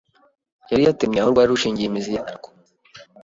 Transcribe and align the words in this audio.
yari 0.69 0.83
yatemye 0.87 1.19
aho 1.21 1.29
rwari 1.33 1.49
rushingiye 1.53 1.87
imizi 1.87 2.11
yarwo 2.17 2.49